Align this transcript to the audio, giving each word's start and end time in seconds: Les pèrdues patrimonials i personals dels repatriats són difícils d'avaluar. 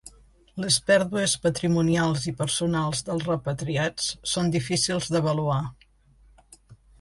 Les 0.63 0.75
pèrdues 0.85 1.35
patrimonials 1.43 2.25
i 2.31 2.33
personals 2.39 3.03
dels 3.11 3.27
repatriats 3.27 4.09
són 4.33 4.51
difícils 4.57 5.13
d'avaluar. 5.17 5.61